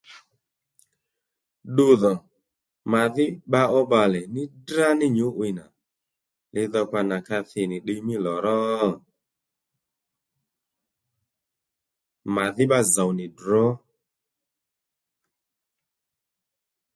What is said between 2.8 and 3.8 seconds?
mà dhí bba ó